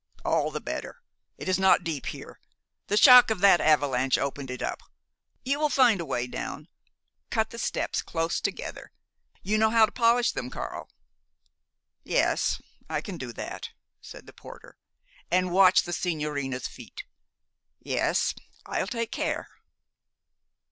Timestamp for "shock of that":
2.97-3.61